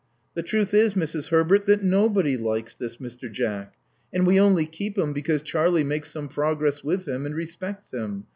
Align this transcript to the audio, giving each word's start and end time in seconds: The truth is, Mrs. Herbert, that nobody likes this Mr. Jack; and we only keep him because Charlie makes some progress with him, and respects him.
The 0.33 0.41
truth 0.41 0.73
is, 0.73 0.95
Mrs. 0.95 1.27
Herbert, 1.27 1.67
that 1.67 1.83
nobody 1.83 2.35
likes 2.35 2.73
this 2.73 2.97
Mr. 2.97 3.31
Jack; 3.31 3.75
and 4.11 4.25
we 4.25 4.39
only 4.39 4.65
keep 4.65 4.97
him 4.97 5.13
because 5.13 5.43
Charlie 5.43 5.83
makes 5.83 6.09
some 6.09 6.27
progress 6.27 6.83
with 6.83 7.07
him, 7.07 7.27
and 7.27 7.35
respects 7.35 7.93
him. 7.93 8.23